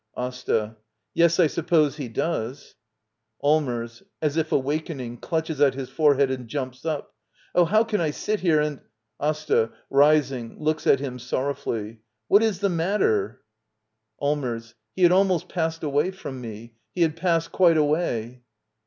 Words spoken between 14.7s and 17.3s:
ii. Allmers. He had almost passed away from me. He had